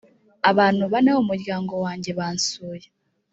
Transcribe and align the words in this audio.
abantu 0.49 0.83
bane 0.91 1.09
bo 1.15 1.19
mu 1.21 1.27
muryango 1.31 1.73
wanjye 1.85 2.11
bansuye 2.19 2.87